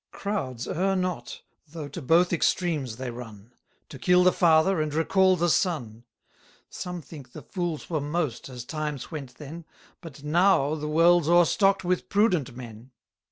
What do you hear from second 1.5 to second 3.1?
though to both extremes